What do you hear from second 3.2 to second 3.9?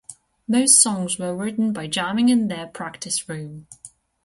room.